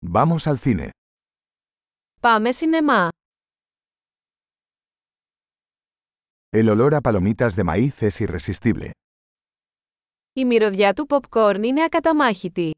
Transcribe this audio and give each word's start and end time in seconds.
Vamos 0.00 0.47
al 0.47 0.57
cine. 0.57 0.89
Πάμε 2.19 2.51
σινεμά. 2.51 3.09
El 6.49 6.69
olor 6.69 6.93
a 6.93 7.01
palomitas 7.01 7.55
de 7.55 7.63
maíz 7.63 8.03
es 8.03 8.19
irresistible. 8.21 8.89
Η 10.33 10.45
μυρωδιά 10.45 10.93
του 10.93 11.07
popcorn 11.09 11.63
είναι 11.63 11.83
ακαταμάχητη. 11.83 12.71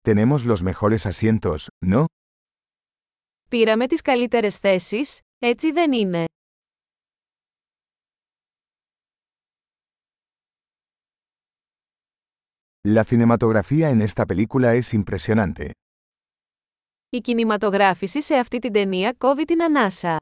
Tenemos 0.00 0.44
los 0.44 0.62
mejores 0.62 1.06
asientos, 1.06 1.66
¿no? 1.86 2.04
Πήραμε 3.48 3.86
τις 3.86 4.00
καλύτερες 4.02 4.56
θέσεις, 4.56 5.20
έτσι 5.38 5.72
δεν 5.72 5.92
είναι. 5.92 6.24
La 12.87 13.03
cinematografía 13.03 13.89
en 13.89 14.01
esta 14.01 14.25
película 14.25 14.73
es 14.75 14.93
impresionante. 14.93 15.71
Η 17.09 17.19
κινηματογράφηση 17.21 18.21
σε 18.21 18.35
αυτή 18.35 18.59
την 18.59 18.71
ταινία 18.71 19.13
κόβει 19.17 19.45
την 19.45 19.61
ανάσα. 19.63 20.17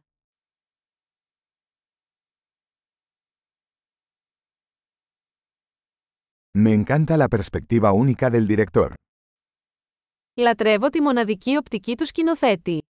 Me 6.58 6.74
encanta 6.74 7.16
la 7.18 7.28
perspectiva 7.28 7.92
única 7.92 8.30
del 8.30 8.48
director. 8.48 8.94
Λατρεύω 10.34 10.90
τη 10.90 11.02
μοναδική 11.02 11.56
οπτική 11.58 11.96
του 11.96 12.06
σκηνοθέτη. 12.06 12.82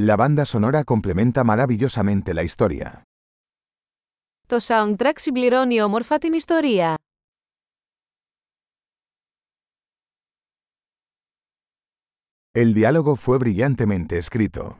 La 0.00 0.16
banda 0.16 0.44
sonora 0.44 0.84
complementa 0.84 1.44
maravillosamente 1.44 2.32
la 2.32 2.42
historia. 2.42 3.02
Το 4.47 4.57
soundtrack 4.67 5.13
συμπληρώνει 5.15 5.81
όμορφα 5.81 6.17
την 6.17 6.33
ιστορία. 6.33 6.95
El 12.55 12.73
diálogo 12.73 13.15
fue 13.15 13.37
brillantemente 13.39 14.17
escrito. 14.17 14.79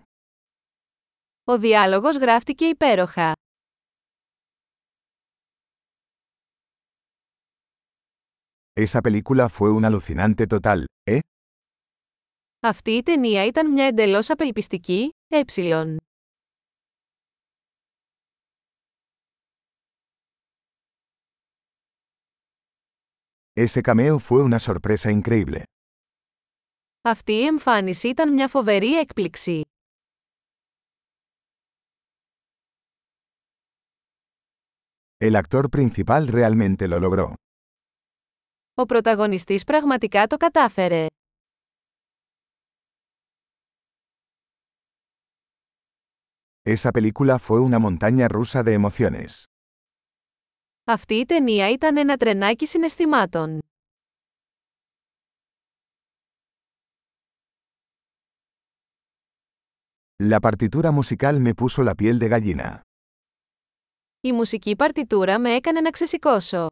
Ο 1.44 1.58
διάλογος 1.58 2.18
γράφτηκε 2.18 2.66
υπέροχα. 2.66 3.32
Esa 8.76 9.02
película 9.02 9.50
fue 9.50 9.72
un 9.72 9.86
alucinante 9.86 10.46
total, 10.48 10.84
¿eh? 11.12 11.20
Αυτή 12.60 12.92
η 12.92 13.04
ταινία 13.04 13.46
ήταν 13.46 13.72
μια 13.72 13.86
εντελώς 13.86 14.30
απελπιστική, 14.30 15.10
ε. 15.28 15.42
Ese 23.55 23.83
cameo 23.83 24.19
fue 24.19 24.43
una 24.43 24.59
sorpresa 24.59 25.11
increíble. 25.11 25.63
Αυτή 27.03 27.33
η 27.33 27.45
εμφάνιση 27.47 28.09
ήταν 28.09 28.33
μια 28.33 28.49
φοβερή 28.49 28.99
έκπληξη. 28.99 29.63
El 35.21 35.35
actor 35.37 35.69
principal 35.69 36.27
realmente 36.29 36.87
lo 36.89 36.99
logró. 37.01 37.33
Ο 38.75 38.85
πρωταγωνιστής 38.87 39.65
πραγματικά 39.65 40.27
το 40.27 40.37
κατάφερε. 40.37 41.07
Esa 46.65 46.91
película 46.93 47.39
fue 47.39 47.61
una 47.61 47.79
montaña 47.79 48.29
rusa 48.29 48.63
de 48.63 48.73
emociones. 48.75 49.31
Αυτή 50.86 51.14
η 51.14 51.26
ταινία 51.26 51.70
ήταν 51.70 51.98
ένα 51.98 52.18
τρενάκι 52.18 52.66
συναισθημάτων. 52.68 53.60
La 60.24 60.40
partitura 60.40 60.92
musical 60.92 61.40
me 61.40 61.54
puso 61.54 61.84
la 61.84 61.94
piel 61.94 62.18
de 62.18 62.30
gallina. 62.30 62.80
Η 64.22 64.32
μουσική 64.32 64.76
παρτιτούρα 64.76 65.40
με 65.40 65.56
έκανε 65.56 65.82
να 65.82 65.90
ξεσηκώσω. 65.90 66.68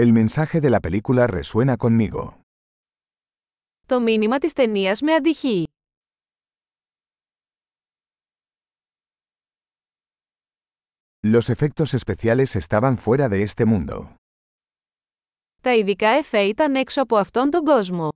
El 0.00 0.12
mensaje 0.12 0.60
de 0.60 0.70
la 0.70 0.80
película 0.80 1.26
resuena 1.26 1.76
conmigo. 1.76 2.40
Το 3.86 4.00
μήνυμα 4.00 4.38
της 4.38 4.52
ταινίας 4.52 5.00
με 5.00 5.14
αντυχεί. 5.14 5.73
Los 11.33 11.49
efectos 11.49 11.93
especiales 11.93 12.55
estaban 12.55 12.97
fuera 12.97 13.27
de 13.29 13.43
este 13.43 13.65
mundo. 13.65 14.15
Τα 15.61 15.75
ειδικά 15.75 16.07
εφέ 16.07 16.39
ήταν 16.39 16.75
έξω 16.75 17.01
από 17.01 17.17
αυτόν 17.17 17.49
τον 17.49 17.63
κόσμο. 17.65 18.09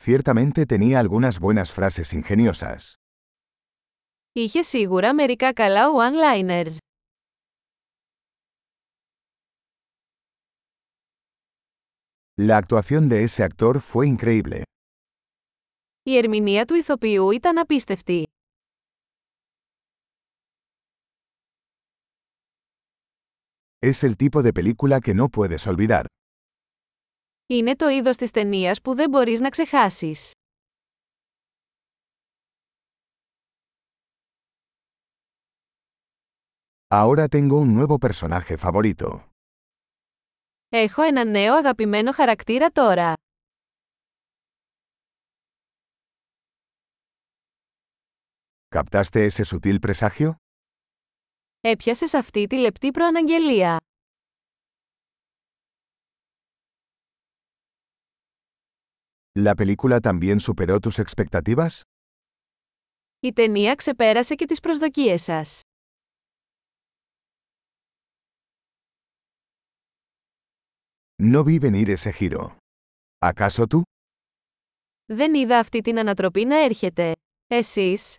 Ciertamente 0.00 0.64
tenía 0.66 0.98
algunas 1.00 1.38
buenas 1.38 1.72
frases 1.72 2.12
ingeniosas. 2.12 2.94
Είχε 4.32 4.62
σίγουρα 4.62 5.14
μερικά 5.14 5.52
καλά 5.52 5.86
one-liners. 5.90 6.76
La 12.40 12.56
actuación 12.56 13.08
de 13.08 13.24
ese 13.24 13.42
actor 13.42 13.80
fue 13.80 14.06
increíble. 14.06 14.64
Η 16.05 16.17
ερμηνεία 16.17 16.65
του 16.65 16.73
ηθοποιού 16.75 17.31
ήταν 17.31 17.57
απίστευτη. 17.57 18.23
Es 23.79 24.03
el 24.03 24.15
tipo 24.15 24.41
de 24.41 24.51
película 24.53 24.99
que 24.99 25.13
no 25.13 25.27
puedes 25.29 25.67
olvidar. 25.67 26.03
Είναι 27.45 27.75
το 27.75 27.87
είδος 27.87 28.17
της 28.17 28.31
ταινίας 28.31 28.81
που 28.81 28.95
δεν 28.95 29.09
μπορείς 29.09 29.39
να 29.39 29.49
ξεχάσεις. 29.49 30.31
Ahora 36.87 37.27
tengo 37.27 37.57
un 37.57 37.73
nuevo 37.73 37.97
personaje 37.97 38.57
favorito. 38.57 39.29
Έχω 40.69 41.01
ένα 41.01 41.23
νέο 41.23 41.53
αγαπημένο 41.55 42.11
χαρακτήρα 42.11 42.69
τώρα. 42.69 43.13
¿Captaste 48.77 49.25
ese 49.25 49.43
sutil 49.45 49.79
presagio? 49.79 50.33
Έπιασες 51.61 52.13
αυτή 52.13 52.47
τη 52.47 52.55
λεπτή 52.55 52.91
προαναγγελία. 52.91 53.77
¿La 59.39 59.53
película 59.55 59.99
también 59.99 60.39
superó 60.39 60.79
tus 60.79 61.03
expectativas? 61.03 61.81
Η 63.19 63.33
ταινία 63.33 63.75
ξεπέρασε 63.75 64.35
και 64.35 64.45
τις 64.45 64.59
προσδοκίες 64.59 65.21
σας. 65.21 65.61
No 71.21 71.43
vi 71.43 71.59
venir 71.59 71.89
ese 71.89 72.11
giro. 72.19 72.55
¿Acaso 73.25 73.65
tú? 73.67 73.81
Δεν 75.05 75.33
είδα 75.33 75.59
αυτή 75.59 75.81
την 75.81 75.99
ανατροπή 75.99 76.45
να 76.45 76.63
έρχεται. 76.63 77.11
Εσείς; 77.47 78.17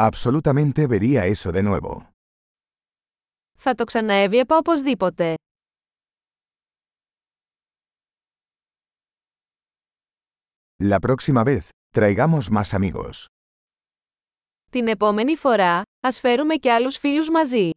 Absolutamente 0.00 0.86
vería 0.86 1.26
eso 1.26 1.52
de 1.52 1.62
nuevo. 1.62 2.02
Θα 3.58 3.74
το 3.74 3.84
ξαναέβλεπα 3.84 4.56
οπωσδήποτε. 4.56 5.34
La 10.82 10.98
próxima 11.00 11.42
vez, 11.44 11.68
traigamos 11.94 12.50
más 12.50 12.74
amigos. 12.74 13.24
Την 14.70 14.88
επόμενη 14.88 15.36
φορά, 15.36 15.82
ας 16.00 16.20
φέρουμε 16.20 16.54
και 16.54 16.72
άλλους 16.72 16.96
φίλους 16.96 17.30
μαζί. 17.30 17.70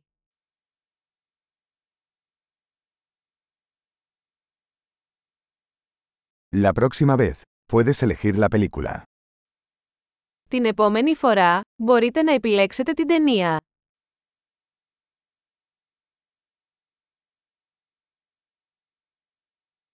La 6.52 6.72
próxima 6.74 7.16
vez, 7.16 7.42
puedes 7.72 8.02
elegir 8.04 8.36
la 8.38 8.50
película. 8.50 9.04
Την 10.55 10.65
επόμενη 10.65 11.15
φορά, 11.15 11.61
μπορείτε 11.77 12.23
να 12.23 12.33
επιλέξετε 12.33 12.93
την 12.93 13.07
ταινία. 13.07 13.61